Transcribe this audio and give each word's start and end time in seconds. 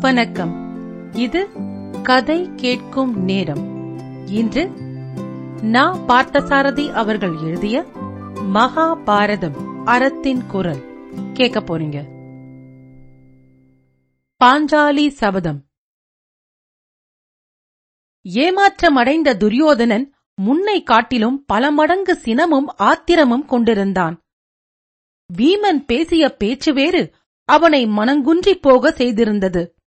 வணக்கம். 0.00 0.52
இது 1.12 1.48
கதை 2.02 2.54
கேட்கும் 2.56 3.24
நேரம். 3.24 3.62
இன்று 4.28 4.70
நா 5.62 5.96
பார்த்தசாரதி 5.96 6.92
அவர்கள் 6.92 7.36
எழுதிய 7.36 7.82
மகாபாரதம் 8.34 9.82
அறத்தின் 9.84 10.46
குரல். 10.46 10.80
கேட்க 11.32 11.60
போறீங்க. 11.60 12.04
பாஞ்சாலி 14.44 15.08
சபதம். 15.08 15.68
ஏமாற்றமடைந்த 18.24 19.36
துரியோதனன் 19.36 20.14
முன்னை 20.42 20.82
காட்டிலும் 20.82 21.44
பல 21.44 21.70
மடங்கு 21.70 22.14
சினமும் 22.14 22.66
ஆத்திரமும் 22.66 23.46
கொண்டிருந்தான். 23.46 24.22
வீமன் 25.36 25.84
பேசிய 25.86 26.28
பேச்சு 26.28 26.72
வேறு 26.72 27.14
அவனை 27.44 27.86
மனங்குன்றிப் 27.86 28.62
போக 28.62 28.90
செய்திருந்தது. 28.90 29.78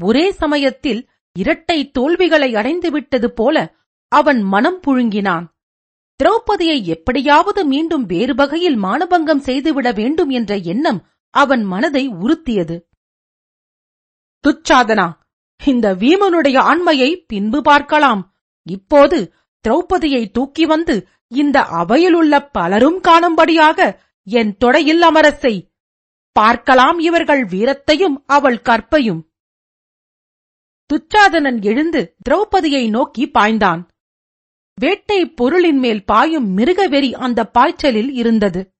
ஒரே 0.00 0.32
சமயத்தில் 0.32 1.08
இரட்டை 1.32 1.90
தோல்விகளை 1.90 2.54
அடைந்துவிட்டது 2.54 3.26
போல 3.26 3.76
அவன் 4.08 4.42
மனம் 4.42 4.80
புழுங்கினான். 4.86 5.46
திரௌபதியை 6.20 6.84
எப்படியாவது 6.84 7.64
மீண்டும் 7.64 8.06
வேறு 8.06 8.34
வகையில் 8.34 8.82
மானபங்கம் 8.82 9.38
செய்துவிட 9.38 9.92
வேண்டும் 9.92 10.28
என்ற 10.28 10.56
எண்ணம் 10.56 11.06
அவன் 11.30 11.62
மனதை 11.62 12.08
உறுத்தியது. 12.08 12.86
துச்சாதனா 14.44 15.20
இந்த 15.64 15.94
வீமனுடைய 15.94 16.58
ஆண்மையை 16.58 17.24
பின்பு 17.26 17.62
பார்க்கலாம். 17.62 18.34
இப்போது 18.62 19.32
திரௌபதியை 19.68 20.30
தூக்கி 20.30 20.64
வந்து 20.66 21.08
இந்த 21.26 21.60
அவையிலுள்ள 21.60 22.50
பலரும் 22.50 23.00
காணும்படியாக 23.00 24.00
என் 24.22 24.56
தொடையில் 24.64 25.00
அமரச் 25.00 25.40
செய். 25.40 25.70
பார்க்கலாம் 26.32 26.98
இவர்கள் 26.98 27.44
வீரத்தையும் 27.44 28.16
அவள் 28.26 28.58
கற்பையும். 28.58 29.31
துச்சாதனன் 30.92 31.62
எழுந்து 31.62 32.16
திரௌபதியை 32.28 32.88
நோக்கி 32.88 33.24
பாய்ந்தான். 33.26 33.82
வேட்டை 34.74 35.26
பொருளின் 35.28 35.78
மேல் 35.78 36.04
பாயும் 36.04 36.48
மிருகவெறி 36.56 37.14
அந்த 37.14 37.46
பாய்ச்சலில் 37.46 38.10
இருந்தது. 38.10 38.74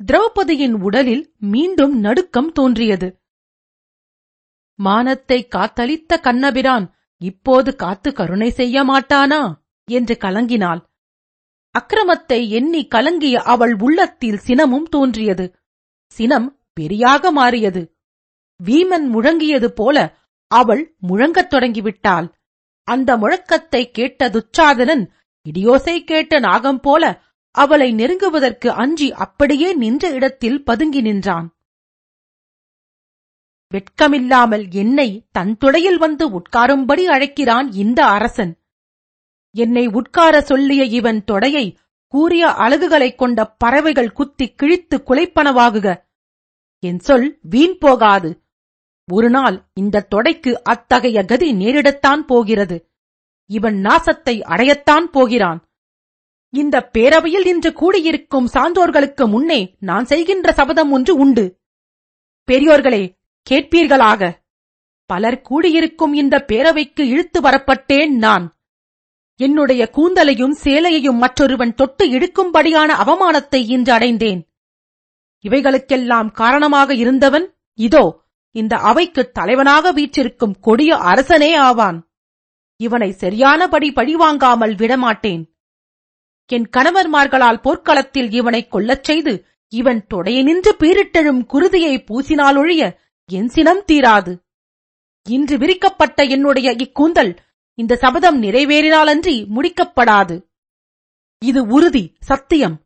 திரௌபதியின் 0.00 0.72
உடலில் 0.72 1.34
மீண்டும் 1.38 1.98
நடுக்கம் 1.98 2.52
தோன்றியது. 2.52 3.22
மானத்தை 4.78 5.38
காத்தளித்த 5.56 6.20
கண்ணபிரான் 6.20 6.94
இப்போது 7.20 7.76
காத்து 7.76 8.12
கருணை 8.12 8.50
செய்ய 8.50 8.84
மாட்டானா 8.84 9.42
என்று 9.88 10.14
கலங்கினாள். 10.20 10.80
அக்கிரமத்தை 11.74 12.48
எண்ணி 12.48 12.88
கலங்கிய 12.88 13.36
அவள் 13.42 13.76
உள்ளத்தில் 13.80 14.42
சினமும் 14.46 14.88
தோன்றியது. 14.88 15.56
சினம் 16.06 16.60
பெரியாக 16.80 17.30
மாறியது. 17.30 17.96
வீமன் 18.60 19.06
முழங்கியது 19.14 19.66
போல 19.66 20.23
அவள் 20.48 20.96
முழங்கத் 21.08 21.54
தொடங்கிவிட்டாள். 21.54 22.32
அந்த 22.84 23.16
முழக்கத்தை 23.16 23.90
கேட்ட 23.90 24.28
துச்சாதனன் 24.28 25.10
இடியோசை 25.50 26.04
கேட்ட 26.04 26.38
நாகம் 26.38 26.80
போல 26.80 27.22
அவளை 27.50 27.94
நெருங்குவதற்கு 27.94 28.68
அஞ்சி 28.68 29.12
அப்படியே 29.12 29.74
நின்ற 29.74 30.10
இடத்தில் 30.10 30.64
பதுங்கி 30.64 31.00
நின்றான். 31.00 31.56
வெட்கமில்லாமல் 33.74 34.70
என்னை 34.70 35.26
தன் 35.32 35.56
துடையில் 35.56 35.98
வந்து 35.98 36.38
உட்காரும்படி 36.38 37.04
அழைக்கிறான் 37.04 37.72
இந்த 37.72 38.06
அரசன். 38.06 38.58
என்னை 39.52 39.86
உட்கார 39.86 40.40
சொல்லிய 40.40 40.84
இவன் 40.84 41.24
தொடையை 41.26 41.76
கூறிய 42.06 42.46
அலகுகளைக் 42.46 43.14
கொண்ட 43.14 43.44
பறவைகள் 43.44 44.12
குத்தி 44.12 44.54
கிழித்து 44.54 45.02
குலைப்பனவாகுக. 45.06 46.04
என் 46.78 46.98
சொல் 46.98 47.38
வீண் 47.42 47.78
போகாது. 47.78 48.43
ஒரு 49.08 49.30
நாள் 49.30 49.68
இந்த 49.74 50.06
தொடைக்கு 50.14 50.52
அத்தகைய 50.52 51.24
கதி 51.24 51.52
நேரிடத்தான் 51.52 52.22
போகிறது. 52.26 52.90
இவன் 53.46 53.74
நாசத்தை 53.74 54.40
அடையத்தான் 54.42 55.06
போகிறான். 55.10 55.68
இந்த 56.50 56.90
பேரவையில் 56.98 57.46
இன்று 57.46 57.70
கூடியிருக்கும் 57.72 58.46
சான்றோர்களுக்கு 58.52 59.28
முன்னே 59.28 59.76
நான் 59.78 60.04
செய்கின்ற 60.04 60.52
சபதம் 60.52 60.90
ஒன்று 60.90 61.16
உண்டு. 61.16 61.60
பெரியோர்களே 62.48 63.16
கேட்பீர்களாக. 63.50 64.32
பலர் 65.06 65.40
கூடியிருக்கும் 65.40 66.12
இந்த 66.12 66.44
பேரவைக்கு 66.48 67.00
இழுத்து 67.00 67.40
வரப்பட்டேன் 67.40 68.08
நான். 68.08 68.56
என்னுடைய 69.36 69.90
கூந்தலையும் 69.92 70.56
சேலையையும் 70.62 71.18
மற்றொருவன் 71.18 71.74
தொட்டு 71.74 72.04
இழுக்கும்படியான 72.06 72.90
அவமானத்தை 73.04 73.60
இன்று 73.66 73.92
அடைந்தேன். 73.92 74.48
இவைகளுக்கெல்லாம் 75.44 76.30
காரணமாக 76.32 76.94
இருந்தவன் 76.94 77.56
இதோ 77.74 78.23
இந்த 78.56 78.76
அவைக்குத் 78.76 79.34
தலைவனாக 79.34 79.92
வீற்றிருக்கும் 79.92 80.60
கொடிய 80.60 80.96
அரசனே 80.96 81.54
ஆவான். 81.54 82.10
இவனை 82.76 83.12
சரியானபடி 83.12 83.92
பழிவாங்காமல் 83.92 84.74
விடமாட்டேன். 84.74 85.56
என் 86.46 86.68
கணவர்மார்களால் 86.76 87.60
போர்க்களத்தில் 87.60 88.30
இவனைக் 88.30 88.74
கொல்லச் 88.74 89.02
செய்து 89.02 89.46
இவன் 89.68 90.06
தொடையினின்று 90.14 90.72
பீரிட்டெழும் 90.78 91.46
குருதியை 91.52 92.04
பூசினாலொழிய 92.04 92.96
என் 93.26 93.48
சினம் 93.48 93.84
தீராது. 93.92 94.36
இன்று 95.28 95.58
விரிக்கப்பட்ட 95.58 96.22
என்னுடைய 96.22 96.70
இக்கூந்தல் 96.70 97.36
இந்த 97.74 97.96
சபதம் 97.96 98.42
நிறைவேறினாலன்றி 98.42 99.46
முடிக்கப்படாது. 99.56 100.42
இது 101.38 101.66
உறுதி 101.66 102.16
சத்தியம். 102.20 102.80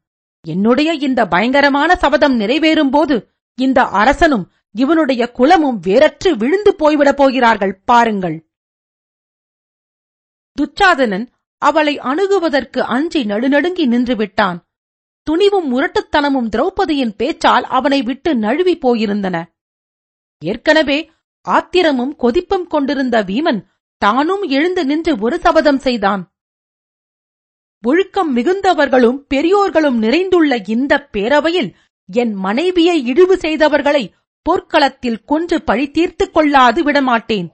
என்னுடைய 0.46 0.92
இந்த 0.92 1.26
பயங்கரமான 1.26 1.96
சபதம் 1.96 2.40
நிறைவேறும்போது 2.40 3.26
இந்த 3.54 3.82
அரசனும் 3.82 4.50
இவனுடைய 4.72 5.30
குலமும் 5.30 5.78
வேறற்று 5.78 6.36
விழுந்து 6.36 6.76
போய்விடப் 6.78 7.16
போகிறார்கள். 7.16 7.82
பாருங்கள். 7.84 8.46
துச்சாதனன் 10.58 11.26
அவளை 11.58 11.98
அணுகுவதற்கு 11.98 12.78
அஞ்சி 12.78 13.24
நடுநடுங்கி 13.24 13.86
நின்று 13.86 14.16
விட்டான் 14.16 14.66
துணிவும் 15.22 15.76
முரட்டுத்தனமும் 15.76 16.48
திரௌபதியின் 16.56 17.14
பேச்சால் 17.16 17.62
அவனை 17.62 18.02
விட்டு 18.02 18.34
நழுவி 18.34 18.78
போயிருந்தன. 18.78 19.44
ஏற்கனவே 20.38 21.10
ஆத்திரமும் 21.40 22.16
கொதிப்பும் 22.18 22.66
கொண்டிருந்த 22.66 23.22
வீமன் 23.22 23.64
தானும் 23.96 24.42
எழுந்து 24.42 24.84
நின்று 24.84 25.16
ஒரு 25.18 25.38
சபதம் 25.38 25.78
செய்தான். 25.78 26.32
ஒழுக்கம் 27.82 28.36
மிகுந்தவர்களும் 28.36 29.18
பெரியோர்களும் 29.34 29.98
நிறைந்துள்ள 29.98 30.62
இந்த 30.68 31.08
பேரவையில் 31.12 31.74
என் 32.12 32.34
மனைவியை 32.34 33.04
இழிவு 33.04 33.36
செய்தவர்களை 33.36 34.12
போர்க்களத்தில் 34.42 35.24
கொன்று 35.24 35.62
பழி 35.62 35.90
தீர்த்துக் 35.90 36.34
கொள்ளாது 36.34 36.82
விடமாட்டேன். 36.82 37.48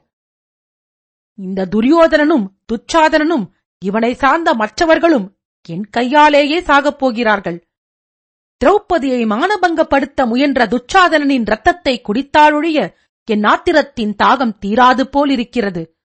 இந்த 1.35 1.67
துரியோதனனும் 1.67 2.47
துச்சாதனனும் 2.73 3.47
இவனை 3.79 4.15
சார்ந்த 4.15 4.55
மற்றவர்களும் 4.55 5.37
என் 5.69 5.87
கையாலேயே 5.91 6.61
சாகப் 6.61 6.99
போகிறார்கள். 6.99 7.69
திரௌபதியை 8.65 9.23
மானபங்கப்படுத்த 9.27 10.27
முயன்ற 10.27 10.67
துச்சாதனனின் 10.67 11.45
ரத்தத்தை 11.45 12.03
குடித்தாலொழிய 12.09 12.95
என் 13.25 13.45
ஆத்திரத்தின் 13.45 14.15
தாகம் 14.23 14.59
தீராது 14.59 15.01
போலிருக்கிறது. 15.01 15.97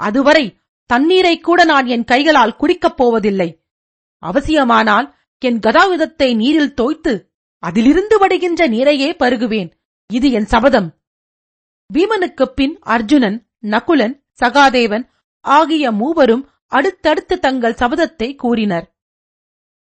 அதுவரை 0.00 0.58
தண்ணீரை 0.86 1.40
கூட 1.40 1.64
நான் 1.64 1.86
என் 1.86 2.04
கைகளால் 2.04 2.56
குடிக்கப் 2.56 2.96
போவதில்லை. 2.96 3.64
அவசியமானால் 4.22 5.14
என் 5.38 5.58
கதாயுதத்தை 5.58 6.36
நீரில் 6.36 6.74
தோய்த்து 6.74 7.32
அதிலிருந்து 7.58 8.18
வடுகின்ற 8.18 8.68
நீரையே 8.68 9.10
பருகுவேன். 9.12 9.70
இது 10.12 10.30
என் 10.30 10.46
சபதம். 10.46 11.02
பீமனுக்குப் 11.94 12.54
பின் 12.54 12.78
அர்ஜுனன் 12.80 13.48
நகுலன் 13.62 14.24
சகாதேவன் 14.40 15.08
ஆகிய 15.40 15.92
மூவரும் 15.92 16.50
அடுத்தடுத்து 16.66 17.38
தங்கள் 17.38 17.74
சபதத்தை 17.74 18.36
கூறினர். 18.36 18.96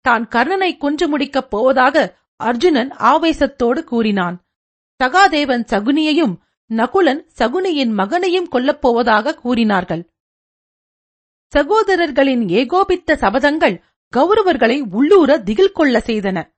தான் 0.02 0.28
கர்ணனை 0.28 0.78
கொன்று 0.78 1.07
முடிக்கப் 1.07 1.50
போவதாக 1.50 2.18
அர்ஜுனன் 2.35 2.91
ஆவேசத்தோடு 2.91 3.84
கூறினான். 3.84 4.47
சகாதேவன் 5.03 5.66
சகுனியையும் 5.66 6.38
நகுலன் 6.68 7.30
சகுனியின் 7.38 7.94
மகனையும் 7.94 8.51
கொல்லப் 8.51 8.81
போவதாக 8.81 9.36
கூறினார்கள். 9.36 10.10
சகோதரர்களின் 11.56 12.50
ஏகோபித்த 12.50 13.15
சபதங்கள் 13.15 13.81
கௌரவர்களை 14.18 14.94
உள்ளூர 14.94 15.39
திகில் 15.39 15.72
கொள்ள 15.72 16.00
செய்தன. 16.00 16.54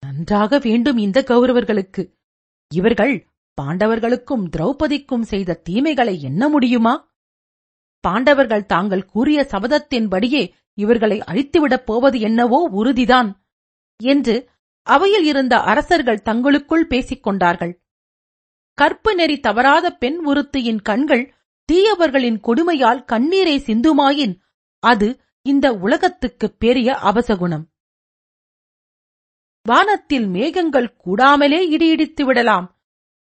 நன்றாக 0.00 0.58
வேண்டும் 0.58 0.98
இந்த 0.98 1.24
கௌரவர்களுக்கு. 1.26 2.15
இவர்கள் 2.74 3.28
பாண்டவர்களுக்கும் 3.62 4.48
திரௌபதிக்கும் 4.56 5.22
செய்த 5.22 5.62
தீமைகளை 5.68 6.20
எண்ண 6.20 6.48
முடியுமா? 6.48 7.12
பாண்டவர்கள் 8.00 8.66
தாங்கள் 8.66 9.04
கூறிய 9.04 9.46
சபதத்தின்படியே 9.50 10.50
இவர்களை 10.74 11.18
அழித்துவிடப் 11.20 11.86
போவது 11.86 12.20
என்னவோ 12.20 12.70
உறுதிதான் 12.70 13.32
என்று 13.96 14.50
அவையில் 14.82 15.24
இருந்த 15.24 15.60
அரசர்கள் 15.60 16.22
தங்களுக்குள் 16.22 16.86
பேசிக் 16.86 17.22
கொண்டார்கள். 17.22 17.82
கற்பு 18.72 19.14
நெறி 19.14 19.40
தவறாத 19.40 19.90
பெண் 19.90 20.26
ஒருத்தியின் 20.26 20.82
கண்கள் 20.82 21.34
தீயவர்களின் 21.72 22.40
கொடுமையால் 22.40 23.04
கண்ணீரை 23.04 23.58
சிந்துமாயின். 23.58 24.38
அது 24.78 25.20
இந்த 25.42 25.72
உலகத்துக்குப் 25.72 26.58
பெரிய 26.58 26.92
அபசகுணம். 26.92 27.64
வானத்தில் 29.68 30.26
மேகங்கள் 30.26 30.88
கூடாமலே 31.04 31.60
இடியிடித்து 31.74 32.22
விடலாம். 32.22 32.66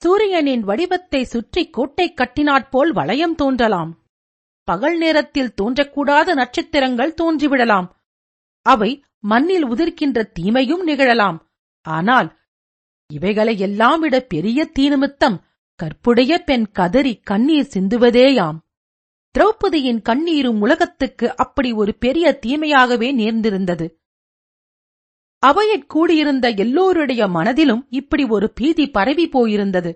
சூரியனின் 0.02 0.60
வடிவத்தை 0.60 1.20
சுற்றி 1.24 1.62
கோட்டை 1.70 2.06
கட்டினாற்போல் 2.12 2.90
வளையம் 2.92 3.34
தோன்றலாம். 3.34 3.92
பகல் 4.68 4.96
நேரத்தில் 4.98 5.54
தோன்றக்கூடாத 5.60 6.28
நட்சத்திரங்கள் 6.34 7.16
தோன்றிவிடலாம். 7.22 7.88
அவை 8.66 8.90
மண்ணில் 9.18 9.66
உதிர்க்கின்ற 9.66 10.18
தீமையும் 10.32 10.84
நிகழலாம். 10.84 11.38
ஆனால் 11.86 12.28
இவைகளை 13.10 13.54
எல்லாம் 13.58 14.00
விட 14.00 14.16
பெரிய 14.20 14.60
தீநிமித்தம் 14.78 15.36
கற்புடைய 15.80 16.32
பெண் 16.38 16.66
கதறி 16.72 17.14
கண்ணீர் 17.20 17.72
சிந்துவதேயாம். 17.74 18.58
திரௌபதியின் 19.34 20.00
கண்ணீரும் 20.02 20.60
உலகத்துக்கு 20.60 21.26
அப்படி 21.36 21.70
ஒரு 21.72 21.92
பெரிய 21.94 22.26
தீமையாகவே 22.46 23.08
நேர்ந்திருந்தது. 23.20 23.86
அவையற் 25.46 25.86
கூடியிருந்த 25.86 26.46
எல்லோருடைய 26.56 27.22
மனதிலும் 27.28 27.82
இப்படி 27.90 28.24
ஒரு 28.26 28.46
பீதி 28.52 28.84
பரவி 28.90 29.26
போயிருந்தது. 29.28 29.92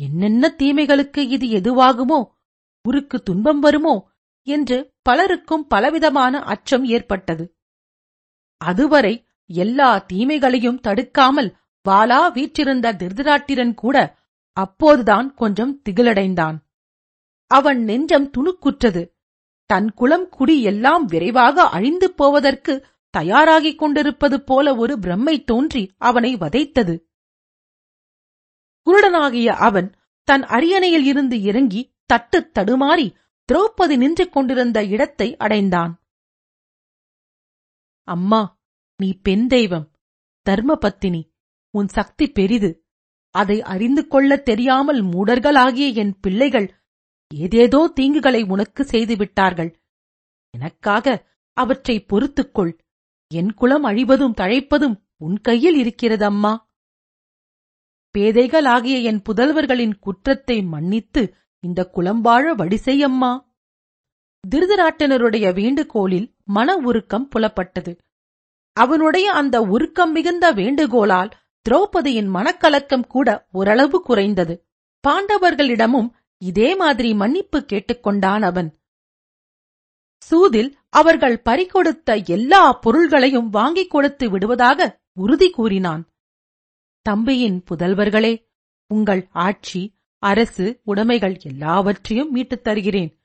என்னென்ன 0.00 0.48
தீமைகளுக்கு 0.58 1.22
இது 1.28 1.46
எதுவாகுமோ 1.60 2.20
ஊருக்கு 2.84 3.18
துன்பம் 3.22 3.60
வருமோ 3.60 3.94
என்று 4.46 4.78
பலருக்கும் 5.02 5.66
பலவிதமான 5.66 6.40
அச்சம் 6.44 6.84
ஏற்பட்டது. 6.86 7.44
அதுவரை 8.60 9.14
எல்லா 9.50 9.90
தீமைகளையும் 10.12 10.80
தடுக்காமல் 10.80 11.50
வாலா 11.86 12.20
வீற்றிருந்த 12.32 12.92
திருதிராட்டிரன் 12.92 13.74
கூட 13.74 13.96
அப்போதுதான் 14.56 15.28
கொஞ்சம் 15.34 15.74
திகிலடைந்தான். 15.84 16.56
அவன் 17.50 17.80
நெஞ்சம் 17.82 18.28
துணுக்குற்றது. 18.30 19.02
தன் 19.70 19.88
குலம் 19.92 20.28
குடி 20.28 20.56
எல்லாம் 20.62 21.04
விரைவாக 21.04 21.66
அழிந்து 21.68 22.08
போவதற்கு 22.12 22.74
தயாராகிக் 23.16 23.78
கொண்டிருப்பது 23.78 24.36
போல 24.42 24.74
ஒரு 24.74 24.94
பிரம்மை 24.98 25.44
தோன்றி 25.44 25.82
அவனை 25.98 26.36
வதைத்தது. 26.36 26.94
குருடனாகிய 28.86 29.48
அவன் 29.48 29.88
தன் 30.28 30.42
அரியணையில் 30.42 31.04
இருந்து 31.04 31.36
இறங்கி 31.42 31.82
தட்டு 32.06 32.50
தடுமாறி 32.58 33.06
திரௌபதி 33.48 33.96
நின்று 33.96 34.28
கொண்டிருந்த 34.28 34.84
இடத்தை 34.84 35.36
அடைந்தான். 35.36 35.92
அம்மா 38.08 38.40
நீ 38.96 39.10
பெண் 39.22 39.46
தெய்வம் 39.46 39.86
தர்மபத்தினி 40.46 41.22
உன் 41.74 41.88
சக்தி 41.88 42.26
பெரிது. 42.30 42.70
அதை 43.34 43.62
அறிந்து 43.62 44.02
கொள்ளத் 44.06 44.44
தெரியாமல் 44.44 45.00
மூடர்களாகிய 45.04 45.86
என் 45.94 46.14
பிள்ளைகள் 46.20 46.68
ஏதேதோ 47.30 47.80
தீங்குகளை 48.00 48.42
உனக்கு 48.48 48.82
செய்துவிட்டார்கள் 48.82 49.70
எனக்காக 50.50 51.14
அவற்றை 51.56 51.96
பொறுத்துக்கொள். 52.12 52.72
என் 53.28 53.54
குலம் 53.54 53.84
அழிவதும் 53.84 54.34
தழைப்பதும் 54.36 54.96
உன் 55.16 55.40
கையில் 55.40 55.84
இருக்கிறதம்மா. 55.84 56.56
பேதைகளாகிய 58.18 59.02
என் 59.02 59.22
புதல்வர்களின் 59.22 59.98
குற்றத்தை 59.98 60.62
மன்னித்து 60.62 61.34
இந்த 61.60 61.84
குலம் 61.84 62.20
வாழ 62.20 62.54
வழி 62.54 62.78
திருதராட்டனருடைய 64.50 65.54
வேண்டுகோளில் 65.54 66.34
மன 66.44 66.76
உருக்கம் 66.76 67.28
புலப்பட்டது. 67.36 67.98
அவனுடைய 68.72 69.32
அந்த 69.32 69.60
உருக்கம் 69.60 70.12
மிகுந்த 70.12 70.52
வேண்டுகோளால் 70.52 71.30
திரௌபதியின் 71.68 72.28
மனக்கலக்கம் 72.28 73.06
கூட 73.06 73.46
ஓரளவு 73.52 74.02
குறைந்தது. 74.02 74.68
பாண்டவர்களிடமும் 75.08 76.10
இதே 76.38 76.76
மாதிரி 76.76 77.14
மன்னிப்பு 77.14 77.66
கேட்டுக்கொண்டான் 77.72 78.40
அவன். 78.40 78.78
சூதில் 80.28 80.76
அவர்கள் 80.88 81.42
பறிகொடுத்த 81.44 82.26
எல்லா 82.26 82.72
பொருள்களையும் 82.72 83.50
வாங்கிக் 83.50 83.90
கொடுத்து 83.90 84.30
விடுவதாக 84.30 85.00
உறுதி 85.12 85.50
கூறினான். 85.50 86.12
தம்பியின் 87.02 87.64
புதல்வர்களே 87.70 88.46
உங்கள் 88.86 89.28
ஆட்சி 89.30 89.94
அரசு 90.18 90.80
உடைமைகள் 90.86 91.38
எல்லாவற்றையும் 91.38 92.34
மீட்டுத் 92.34 92.64
தருகிறேன். 92.64 93.20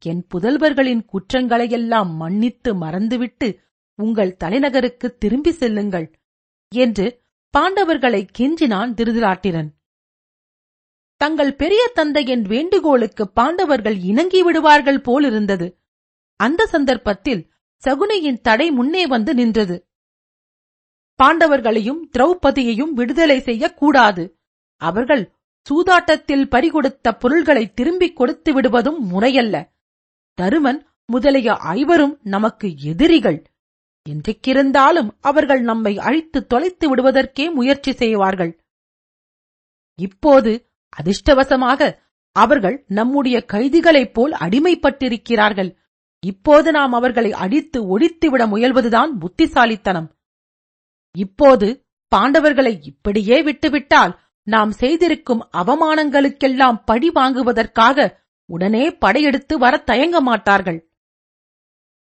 என் 0.00 0.26
புதல்வர்களின் 0.26 1.04
குற்றங்களையெல்லாம் 1.04 2.14
மன்னித்து 2.14 2.74
மறந்துவிட்டு 2.74 3.60
உங்கள் 3.94 4.36
தலைநகருக்கு 4.36 5.16
திரும்பி 5.18 5.50
செல்லுங்கள் 5.50 6.18
என்று 6.68 7.22
பாண்டவர்களை 7.58 8.26
கெஞ்சினான் 8.38 8.94
திருதிராட்டிரன். 8.94 9.68
தங்கள் 11.16 11.54
பெரிய 11.54 11.90
தந்தையின் 11.94 12.42
வேண்டுகோளுக்கு 12.42 13.28
பாண்டவர்கள் 13.28 13.98
இணங்கி 13.98 14.42
விடுவார்கள் 14.42 15.00
போலிருந்தது. 15.00 15.78
அந்த 16.36 16.66
சந்தர்ப்பத்தில் 16.66 17.52
சகுனியின் 17.84 18.40
தடை 18.40 18.70
முன்னே 18.70 19.06
வந்து 19.06 19.34
நின்றது. 19.34 19.88
பாண்டவர்களையும் 21.22 22.00
திரௌபதியையும் 22.18 22.92
விடுதலை 22.92 23.40
செய்யக்கூடாது. 23.40 24.38
அவர்கள் 24.76 25.32
சூதாட்டத்தில் 25.70 26.48
பறிகொடுத்த 26.50 27.12
பொருள்களை 27.12 27.72
திரும்பிக் 27.72 28.16
கொடுத்து 28.16 28.52
விடுவதும் 28.52 29.06
முறையல்ல. 29.06 29.72
தருமன் 30.40 30.86
முதலிய 31.06 31.54
ஐவரும் 31.54 32.18
நமக்கு 32.22 32.78
எதிரிகள். 32.78 33.50
என்றைக்கிருந்தாலும் 34.08 35.10
அவர்கள் 35.20 35.60
நம்மை 35.60 35.98
அழித்து 35.98 36.46
தொலைத்து 36.46 36.96
விடுவதற்கே 36.96 37.52
முயற்சி 37.52 37.92
செய்வார்கள். 37.92 38.64
இப்போது 39.94 40.70
அதிர்ஷ்டவசமாக 41.02 41.98
அவர்கள் 42.32 42.84
நம்முடைய 42.88 43.44
கைதிகளைப் 43.52 44.12
போல் 44.12 44.32
அடிமைப்பட்டிருக்கிறார்கள். 44.32 45.76
இப்போது 46.24 46.72
நாம் 46.72 46.92
அவர்களை 46.92 47.32
அடித்து 47.32 47.98
ஒழித்துவிட 47.98 48.46
முயல்வதுதான் 48.46 49.18
புத்திசாலித்தனம். 49.18 50.16
இப்போது 51.18 51.86
பாண்டவர்களை 52.16 52.78
இப்படியே 52.82 53.42
விட்டுவிட்டால் 53.42 54.20
நாம் 54.42 54.70
செய்திருக்கும் 54.70 55.48
அவமானங்களுக்கெல்லாம் 55.52 56.82
பழி 56.84 57.10
வாங்குவதற்காக 57.10 58.26
உடனே 58.44 58.90
படையெடுத்து 58.90 59.58
வரத் 59.58 59.86
தயங்க 59.86 60.20
மாட்டார்கள். 60.20 60.92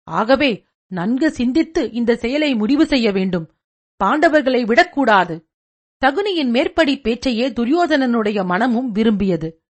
ஆகவே 0.05 0.65
நன்கு 0.87 1.31
சிந்தித்து 1.31 1.91
இந்த 1.91 2.17
செயலை 2.17 2.55
முடிவு 2.55 2.87
செய்ய 2.87 3.13
வேண்டும். 3.13 3.55
பாண்டவர்களை 4.05 4.65
விடக்கூடாது. 4.65 5.49
தகுனியின் 6.07 6.51
மேற்படி 6.51 7.01
பேச்சையே 7.01 7.49
துரியோதனனுடைய 7.49 8.45
மனமும் 8.45 8.91
விரும்பியது. 8.91 9.63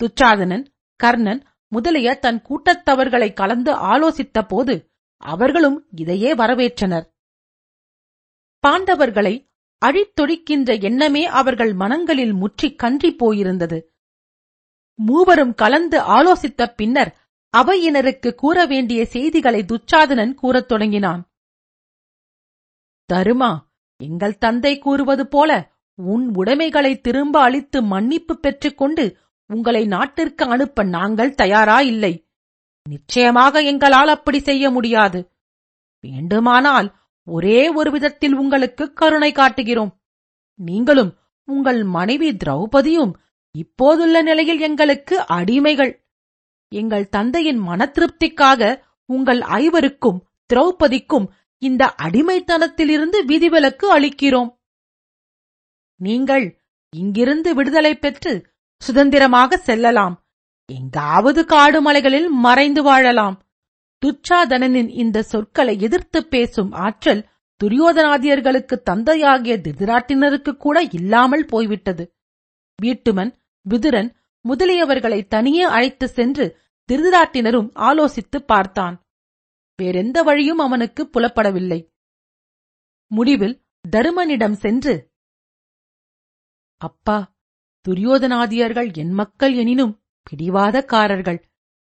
துச்சாதனன் 0.00 0.64
கர்ணன் 0.96 1.42
முதலிய 1.72 2.14
தன் 2.14 2.40
கூட்டத்தவர்களை 2.48 3.32
கலந்து 3.32 3.72
ஆலோசித்த 3.72 4.48
போது 4.48 4.74
அவர்களும் 5.16 5.86
இதையே 5.96 6.34
வரவேற்றனர். 6.34 7.06
பாண்டவர்களை 8.66 9.34
அழித்தொழிக்கின்ற 9.82 10.82
எண்ணமே 10.82 11.26
அவர்கள் 11.40 11.72
மனங்களில் 11.72 12.32
முற்றிக் 12.32 12.78
கன்றிப் 12.82 13.18
போயிருந்தது. 13.18 13.78
மூவரும் 14.94 15.54
கலந்து 15.54 15.98
ஆலோசித்த 16.00 16.74
பின்னர் 16.76 17.16
அவையினருக்கு 17.56 18.34
கூற 18.34 18.66
வேண்டிய 18.66 19.06
செய்திகளை 19.06 19.60
துச்சாதனன் 19.62 20.34
கூறத் 20.34 20.68
தொடங்கினான். 20.68 21.22
தருமா 23.12 23.50
எங்கள் 23.96 24.38
தந்தை 24.38 24.78
கூறுவது 24.78 25.28
போல 25.28 25.50
உன் 25.94 26.34
உடைமைகளை 26.34 27.00
திரும்ப 27.00 27.40
அளித்து 27.40 27.82
மன்னிப்பு 27.82 28.34
பெற்றுக்கொண்டு 28.38 29.04
உங்களை 29.52 29.86
நாட்டிற்கு 29.86 30.44
அனுப்ப 30.44 30.82
நாங்கள் 30.82 31.34
தயாரா 31.34 31.80
இல்லை. 31.80 32.12
நிச்சயமாக 32.88 33.62
எங்களால் 33.62 34.08
அப்படி 34.08 34.38
செய்ய 34.38 34.70
முடியாது. 34.70 35.20
வேண்டுமானால் 36.00 36.88
ஒரே 37.26 37.60
ஒரு 37.68 37.90
விதத்தில் 37.90 38.34
உங்களுக்கு 38.34 38.92
கருணை 38.92 39.32
காட்டுகிறோம். 39.32 39.92
நீங்களும் 40.54 41.12
உங்கள் 41.48 41.84
மனைவி 41.84 42.28
திரௌபதியும் 42.32 43.12
இப்போதுள்ள 43.54 44.22
நிலையில் 44.22 44.60
எங்களுக்கு 44.60 45.16
அடிமைகள். 45.20 45.92
எங்கள் 46.72 47.08
தந்தையின் 47.08 47.60
மனத்திருப்திக்காக 47.60 48.80
உங்கள் 49.08 49.38
ஐவருக்கும் 49.38 50.20
திரௌபதிக்கும் 50.50 51.26
இந்த 51.62 51.82
அடிமைத்தனத்திலிருந்து 52.02 53.18
விதிவிலக்கு 53.24 53.86
அளிக்கிறோம். 53.98 54.50
நீங்கள் 56.00 56.46
இங்கிருந்து 56.92 57.54
விடுதலை 57.54 57.92
பெற்று 57.94 58.32
சுதந்திரமாக 58.82 59.56
செல்லலாம். 59.56 60.26
எங்காவது 60.72 61.44
காடு 61.44 61.80
மலைகளில் 61.80 62.28
மறைந்து 62.28 62.82
வாழலாம். 62.82 63.46
துச்சாதனனின் 63.98 64.88
இந்த 64.88 65.22
சொற்களை 65.22 65.80
எதிர்த்துப் 65.80 66.30
பேசும் 66.30 66.72
ஆற்றல் 66.72 67.28
துரியோதனாதியர்களுக்கு 67.64 68.82
தந்தையாகிய 68.82 69.56
திதிராட்டினருக்கு 69.56 70.56
கூட 70.56 70.82
இல்லாமல் 70.82 71.44
போய்விட்டது. 71.44 72.14
வீட்டுமன் 72.82 73.34
விதுரன் 73.70 74.14
முதலியவர்களை 74.48 75.26
தனியே 75.26 75.62
அழைத்து 75.62 76.08
சென்று 76.08 76.58
திருதிராட்டினரும் 76.92 77.70
ஆலோசித்துப் 77.74 78.46
பார்த்தான். 78.46 79.06
வேறெந்த 79.76 80.22
வழியும் 80.22 80.58
அவனுக்கு 80.58 81.10
புலப்படவில்லை. 81.12 81.92
முடிவில் 83.06 83.64
தருமனிடம் 83.90 84.52
சென்று 84.52 85.10
அப்பா 86.76 87.30
துரியோதனாதியர்கள் 87.88 88.88
என் 88.96 89.12
மக்கள் 89.12 89.54
எனினும் 89.54 89.94
பிடிவாதக்காரர்கள். 90.26 91.40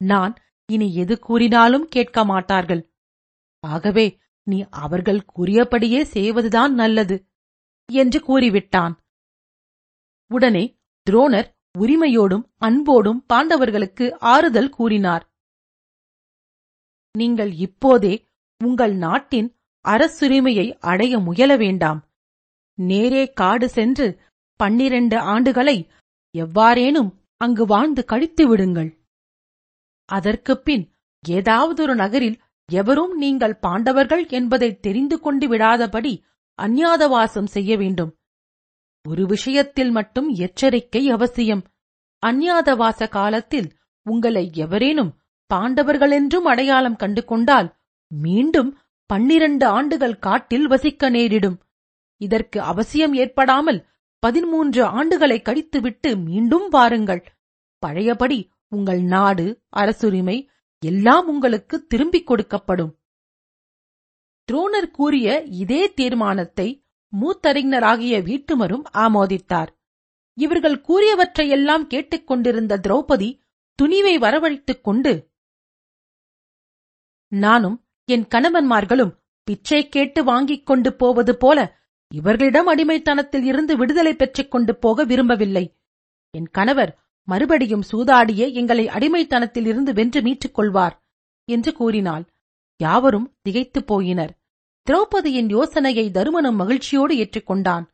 நான் 0.00 0.34
இனி 0.68 0.94
எது 0.94 1.18
கூறினாலும் 1.18 1.86
கேட்க 1.88 2.24
மாட்டார்கள். 2.24 2.82
ஆகவே 3.64 4.06
நீ 4.46 4.58
அவர்கள் 4.84 5.24
கூறியபடியே 5.24 6.00
செய்வதுதான் 6.04 6.72
நல்லது 6.74 7.16
என்று 7.92 8.18
கூறிவிட்டான். 8.20 8.94
உடனே 10.30 10.64
துரோணர் 11.06 11.48
உரிமையோடும் 11.78 12.44
அன்போடும் 12.56 13.20
பாண்டவர்களுக்கு 13.32 14.06
ஆறுதல் 14.32 14.70
கூறினார். 14.70 15.24
நீங்கள் 17.14 17.52
இப்போதே 17.66 18.14
உங்கள் 18.60 18.94
நாட்டின் 18.96 19.48
அரசுரிமையை 19.84 20.66
அடைய 20.80 21.18
முயல 21.18 21.56
வேண்டாம். 21.56 22.00
நேரே 22.78 23.24
காடு 23.32 23.68
சென்று 23.68 24.06
பன்னிரண்டு 24.56 25.16
ஆண்டுகளை 25.16 25.88
எவ்வாறேனும் 26.38 27.14
அங்கு 27.36 27.66
வாழ்ந்து 27.66 28.04
கழித்து 28.04 28.48
விடுங்கள். 28.48 28.98
அதற்குப் 30.04 30.64
பின் 30.64 30.92
ஏதாவதொரு 31.28 31.94
நகரில் 31.94 32.40
எவரும் 32.72 33.16
நீங்கள் 33.16 33.56
பாண்டவர்கள் 33.56 34.28
என்பதை 34.28 34.80
தெரிந்து 34.80 35.20
கொண்டு 35.20 35.48
விடாதபடி 35.48 36.22
அந்நியாதவாசம் 36.62 37.44
செய்ய 37.44 37.76
வேண்டும். 37.76 38.16
ஒரு 39.08 39.26
விஷயத்தில் 39.26 39.90
மட்டும் 39.90 40.28
எச்சரிக்கை 40.28 41.10
அவசியம். 41.10 41.62
அந்நியாதவாச 42.26 43.08
காலத்தில் 43.08 43.72
உங்களை 44.02 44.50
எவரேனும் 44.54 45.20
பாண்டவர்களென்றும் 45.54 46.44
அடையாளம் 46.44 46.96
கண்டு 46.96 47.24
கொண்டால் 47.24 47.76
மீண்டும் 48.14 48.78
பன்னிரண்டு 49.06 49.66
ஆண்டுகள் 49.66 50.18
காட்டில் 50.18 50.66
வசிக்க 50.66 51.10
நேரிடும். 51.10 51.60
இதற்கு 52.16 52.60
அவசியம் 52.60 53.14
ஏற்படாமல் 53.14 53.86
பதிமூன்று 54.24 54.82
ஆண்டுகளை 54.84 55.38
கழித்துவிட்டு 55.40 56.10
மீண்டும் 56.24 56.68
வாருங்கள். 56.68 57.22
பழையபடி 57.82 58.38
உங்கள் 58.68 59.02
நாடு 59.04 59.46
அரசுரிமை 59.72 60.36
எல்லாம் 60.82 61.26
உங்களுக்கு 61.28 61.86
திரும்பிக் 61.86 62.28
கொடுக்கப்படும். 62.30 62.92
துரோணர் 64.48 64.90
கூறிய 64.90 65.42
இதே 65.62 65.82
தீர்மானத்தை 65.92 66.68
மூத்தறிஞராகிய 67.12 68.14
வீட்டுமரும் 68.28 68.86
ஆமோதித்தார். 68.94 69.70
இவர்கள் 70.38 70.78
கூறியவற்றையெல்லாம் 70.80 71.84
கேட்டுக்கொண்டிருந்த 71.86 72.78
திரௌபதி 72.78 73.28
துணிவை 73.78 74.14
வரவழைத்துக் 74.24 74.80
கொண்டு 74.80 75.12
நானும் 77.32 77.76
என் 78.08 78.26
கணவன்மார்களும் 78.34 79.12
பிச்சை 79.46 79.88
கேட்டு 79.88 80.24
வாங்கிக் 80.24 80.66
கொண்டு 80.66 80.90
போவது 80.96 81.32
போல 81.36 81.58
இவர்களிடம் 82.08 82.66
அடிமைத்தனத்தில் 82.66 83.44
இருந்து 83.44 83.76
விடுதலை 83.76 84.14
பெற்றுக் 84.14 84.50
கொண்டு 84.50 84.76
போக 84.76 85.04
விரும்பவில்லை. 85.04 85.76
என் 86.30 86.48
கணவர் 86.48 86.98
மறுபடியும் 87.22 87.82
சூதாடியே 87.92 88.52
எங்களை 88.52 88.88
அடிமைத்தனத்தில் 88.88 89.66
இருந்து 89.66 89.92
வென்று 89.92 90.22
மீட்டுக் 90.22 90.54
கொள்வார் 90.54 91.02
என்று 91.44 91.72
கூறினாள். 91.72 92.24
யாவரும் 92.76 93.36
திகைத்துப் 93.42 93.92
போயினர். 93.92 94.28
திரௌபதியின் 94.90 95.48
யோசனையை 95.48 96.10
தருமனும் 96.10 96.56
மகிழ்ச்சியோடு 96.56 97.14
ஏற்றுக்கொண்டான். 97.16 97.84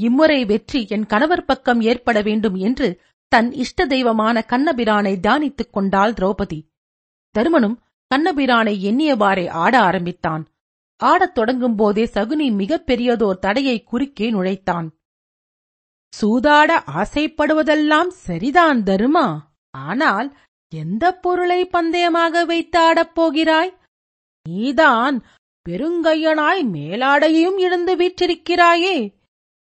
இம்முறை 0.00 0.44
வெற்றி 0.44 0.86
என் 0.88 1.06
கணவர் 1.06 1.44
பக்கம் 1.44 1.80
ஏற்பட 1.80 2.22
வேண்டும் 2.22 2.54
என்று 2.54 3.00
தன் 3.28 3.52
இஷ்ட 3.52 3.86
தெய்வமான 3.86 4.44
கண்ணபிரானை 4.48 5.16
தியானித்துக் 5.20 5.70
கொண்டாள் 5.70 6.12
திரௌபதி. 6.12 6.68
தருமனும் 7.30 7.82
கண்ணபிரானை 8.14 8.74
எண்ணியவாறே 8.74 9.48
ஆட 9.48 9.80
ஆரம்பித்தான். 9.80 10.48
ஆடத் 11.00 11.34
தொடங்கும் 11.34 11.74
போதே 11.74 12.04
சகுனி 12.04 12.52
மிகப் 12.52 12.86
பெரியதோர் 12.86 13.38
தடையை 13.38 13.82
குறுக்கே 13.82 14.30
நுழைத்தான். 14.30 14.88
சூதாட 16.22 16.70
ஆசைப்படுவதெல்லாம் 16.94 18.06
சரிதான் 18.06 18.82
தருமா? 18.82 19.38
ஆனால் 19.70 20.36
எந்த 20.68 21.14
பொருளை 21.14 21.64
பந்தயமாக 21.64 22.44
வைத்து 22.44 22.78
ஆடப் 22.78 23.14
போகிறாய்? 23.14 23.74
நீதான் 24.42 25.24
பெருங்கையனாய் 25.68 26.62
மேலாடையும் 26.72 27.58
இழந்து 27.58 27.96
வீற்றிருக்கிறாயே! 27.96 29.14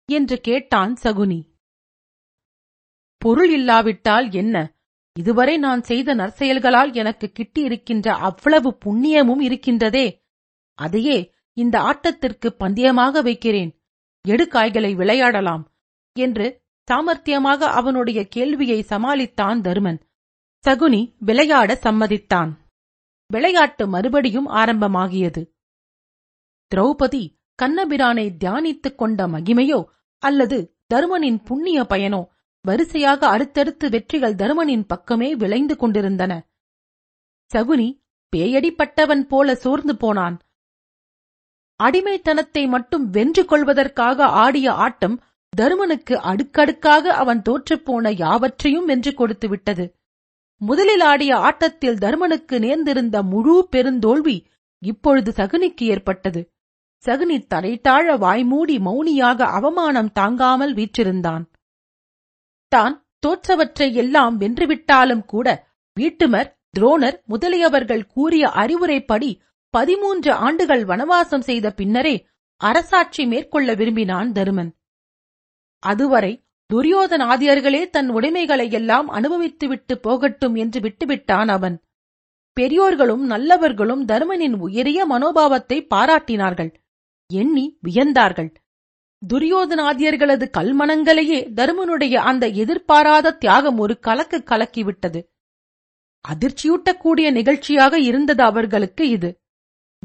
என்று 0.06 0.42
கேட்டான் 0.42 0.98
சகுனி. 1.04 1.40
பொருள் 3.18 3.52
இல்லாவிட்டால் 3.52 4.32
என்ன? 4.32 4.74
இதுவரை 5.20 5.58
நான் 5.58 5.82
செய்த 5.82 6.16
நற்செயல்களால் 6.16 6.94
எனக்கு 6.94 7.32
கிட்டியிருக்கின்ற 7.40 8.08
அவ்வளவு 8.10 8.78
புண்ணியமும் 8.86 9.42
இருக்கின்றதே! 9.42 10.21
அதையே 10.86 11.18
இந்த 11.58 11.76
ஆட்டத்திற்கு 11.82 12.50
பந்தயமாக 12.60 13.22
வைக்கிறேன். 13.22 13.72
எடுக்காய்களை 14.26 14.92
விளையாடலாம் 14.96 15.64
என்று 16.16 16.48
சாமர்த்தியமாக 16.88 17.68
அவனுடைய 17.80 18.20
கேள்வியை 18.28 18.80
சமாளித்தான் 18.90 19.60
தருமன். 19.62 20.00
சகுனி 20.64 21.02
விளையாட 21.20 21.80
சம்மதித்தான். 21.84 22.52
விளையாட்டு 23.30 23.84
மறுபடியும் 23.88 24.50
ஆரம்பமாகியது. 24.62 25.42
திரௌபதி 26.72 27.24
கண்ணபிரானை 27.60 28.26
தியானித்துக் 28.44 28.98
கொண்ட 28.98 29.28
மகிமையோ 29.28 29.80
அல்லது 30.24 30.58
தருமனின் 30.94 31.40
புண்ணிய 31.44 31.80
பயனோ 31.90 32.22
வரிசையாக 32.66 33.22
அடுத்தடுத்து 33.28 33.86
வெற்றிகள் 33.90 34.40
தருமனின் 34.42 34.86
பக்கமே 34.88 35.30
விளைந்து 35.36 35.76
கொண்டிருந்தன. 35.76 36.34
சகுனி 37.52 37.88
பேயடிப்பட்டவன் 38.34 39.24
போல 39.32 39.56
சோர்ந்து 39.56 39.94
போனான். 39.98 40.36
அடிமைத்தனத்தை 41.82 42.64
மட்டும் 42.68 43.06
வென்று 43.10 43.44
கொள்வதற்காக 43.46 44.28
ஆடிய 44.44 44.68
ஆட்டம் 44.86 45.18
தருமனுக்கு 45.54 46.16
அடுக்கடுக்காக 46.32 47.14
அவன் 47.14 47.42
தோற்றுப்போன 47.42 48.12
யாவற்றையும் 48.18 48.86
வென்று 48.86 49.12
கொடுத்து 49.14 49.48
விட்டது. 49.48 49.86
முதலில் 50.62 51.04
ஆடிய 51.04 51.32
ஆட்டத்தில் 51.40 52.00
தருமனுக்கு 52.00 52.56
நேர்ந்திருந்த 52.60 53.18
முழு 53.24 53.56
பெருந்தோல்வி 53.72 54.38
இப்பொழுது 54.82 55.30
சகுனிக்கு 55.32 55.86
ஏற்பட்டது. 55.86 56.42
சகுனி 57.06 57.38
தலைத்தாழ 57.54 58.16
வாய்மூடி 58.18 58.76
மௌனியாக 58.80 59.40
அவமானம் 59.58 60.12
தாங்காமல் 60.12 60.74
வீற்றிருந்தான். 60.74 61.46
தான் 62.72 62.96
தோற்றவற்றை 63.26 63.88
எல்லாம் 63.94 64.36
வென்றுவிட்டாலும் 64.38 65.26
கூட 65.26 65.48
வீட்டுமர் 65.98 66.50
துரோணர் 66.78 67.18
முதலியவர்கள் 67.30 68.04
கூறிய 68.14 68.44
அறிவுரைப்படி 68.62 69.30
பதிமூன்று 69.74 70.32
ஆண்டுகள் 70.32 70.86
வனவாசம் 70.86 71.40
செய்த 71.40 71.72
பின்னரே 71.72 72.28
அரசாட்சி 72.56 73.26
மேற்கொள்ள 73.26 73.74
விரும்பினான் 73.74 74.32
தருமன். 74.32 74.72
அதுவரை 75.80 76.46
துரியோதனாதியர்களே 76.74 77.90
தன் 77.90 78.10
உடைமைகளை 78.10 78.72
எல்லாம் 78.72 79.10
அனுபவித்துவிட்டு 79.10 79.96
போகட்டும் 80.02 80.56
என்று 80.56 80.80
விட்டுவிட்டான் 80.80 81.48
அவன். 81.48 81.84
பெரியோர்களும் 82.54 83.30
நல்லவர்களும் 83.30 84.06
தருமனின் 84.06 84.54
உயரிய 84.60 85.08
மனோபாவத்தை 85.08 85.88
பாராட்டினார்கள். 85.96 86.74
எண்ணி 87.28 87.80
வியந்தார்கள். 87.88 88.54
துரியோதனாதியர்களது 89.34 90.46
கல்மனங்களையே 90.58 91.54
தருமனுடைய 91.54 92.22
அந்த 92.22 92.48
எதிர்பாராத 92.48 93.32
தியாகம் 93.32 93.78
ஒரு 93.78 94.00
கலக்கு 94.00 94.44
கலக்கிவிட்டது. 94.46 95.22
அதிர்ச்சியூட்டக்கூடிய 96.26 97.32
நிகழ்ச்சியாக 97.32 98.00
இருந்தது 98.00 98.44
அவர்களுக்கு 98.44 99.10
இது. 99.10 99.41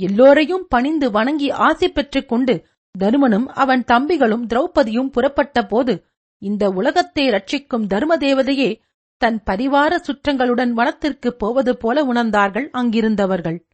எல்லோரையும் 0.00 0.67
பணிந்து 0.69 1.11
வணங்கி 1.11 1.50
ஆசை 1.50 1.88
பெற்றுக் 1.88 2.29
கொண்டு 2.29 2.67
தருமனும் 2.99 3.47
அவன் 3.47 3.85
தம்பிகளும் 3.87 4.45
திரௌபதியும் 4.47 5.11
புறப்பட்ட 5.11 5.67
போது 5.67 6.05
இந்த 6.38 6.71
உலகத்தை 6.71 7.29
ரட்சிக்கும் 7.29 7.87
தர்ம 7.87 8.17
தேவதையே 8.17 8.81
தன் 9.17 9.43
பரிவார 9.47 9.93
சுற்றங்களுடன் 9.97 10.71
வனத்திற்கு 10.71 11.29
போவது 11.29 11.76
போல 11.76 12.05
உணர்ந்தார்கள் 12.05 12.71
அங்கிருந்தவர்கள். 12.71 13.67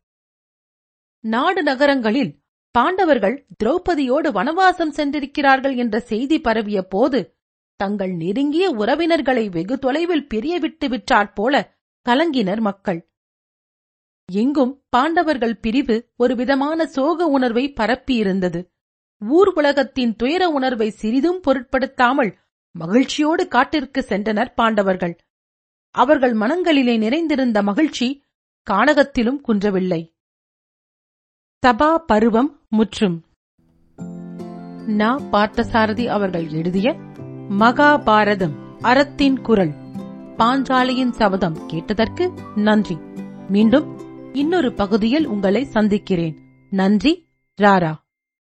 நாடு 1.20 1.62
நகரங்களில் 1.62 2.40
பாண்டவர்கள் 2.70 3.46
திரௌபதியோடு 3.64 4.28
வனவாசம் 4.32 4.94
சென்றிருக்கிறார்கள் 4.96 5.76
என்ற 5.76 6.00
செய்தி 6.00 6.40
பரவிய 6.40 6.82
போது 6.82 7.36
தங்கள் 7.76 8.12
நெருங்கிய 8.12 8.70
உறவினர்களை 8.70 9.50
வெகு 9.50 9.78
தொலைவில் 9.78 10.28
பிரிய 10.28 10.58
விட்டு 10.58 11.04
போல 11.34 11.74
கலங்கினர் 12.08 12.60
மக்கள். 12.60 13.11
எங்கும் 14.24 14.82
பாண்டவர்கள் 14.88 15.56
பிரிவு 15.56 16.10
ஒரு 16.16 16.34
விதமான 16.34 16.86
சோக 16.86 17.26
உணர்வை 17.26 17.72
பரப்பியிருந்தது. 17.80 18.70
ஊர் 19.18 19.48
உலகத்தின் 19.48 20.16
துயர 20.16 20.48
உணர்வை 20.48 20.90
சிறிதும் 20.90 21.40
பொருட்படுத்தாமல் 21.40 22.38
மகிழ்ச்சியோடு 22.70 23.48
காட்டிற்கு 23.48 24.06
சென்றனர் 24.08 24.54
பாண்டவர்கள். 24.54 25.18
அவர்கள் 25.90 26.36
மனங்களிலே 26.36 26.98
நிறைந்திருந்த 26.98 27.62
மகிழ்ச்சி 27.62 28.24
கானகத்திலும் 28.70 29.40
குன்றவில்லை. 29.40 30.16
சபா 31.66 31.94
பருவம் 31.94 32.60
முற்றும். 32.68 33.24
நா 34.86 35.18
பார்த்தசாரதி 35.18 36.06
அவர்கள் 36.06 36.48
எழுதிய 36.48 36.96
மகாபாரதம் 37.50 38.54
அறத்தின் 38.80 39.40
குரல் 39.40 39.72
பாஞ்சாலியின் 40.38 41.10
சபதம் 41.10 41.66
கேட்டதற்கு 41.66 42.32
நன்றி. 42.54 42.96
மீண்டும் 43.48 44.01
இன்னொரு 44.32 44.72
பகுதியில் 44.72 45.26
உங்களை 45.26 45.64
சந்திக்கிறேன். 45.64 46.38
நன்றி 46.70 47.28
ராரா. 47.62 48.01